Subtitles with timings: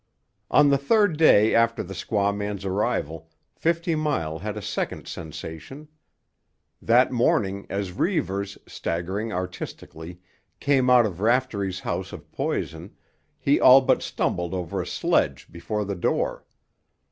[0.49, 5.89] On the third day after the squaw man's arrival, Fifty Mile had a second sensation.
[6.81, 10.19] That morning, as Reivers, staggering artistically,
[10.59, 12.95] came out of Raftery's house of poison,
[13.37, 16.45] he all but stumbled over a sledge before the door.